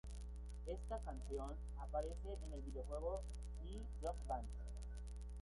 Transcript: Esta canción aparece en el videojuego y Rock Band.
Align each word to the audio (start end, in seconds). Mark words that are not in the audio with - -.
Esta 0.65 0.97
canción 0.97 1.53
aparece 1.79 2.35
en 2.43 2.53
el 2.53 2.61
videojuego 2.63 3.21
y 3.63 3.83
Rock 4.03 4.15
Band. 4.27 4.47